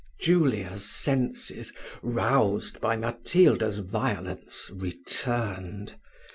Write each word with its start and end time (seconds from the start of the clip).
Julia's 0.19 0.89
senses, 0.89 1.73
roused 2.01 2.81
by 2.81 2.95
Matilda's 2.95 3.77
violence, 3.77 4.71
returned. 4.73 5.93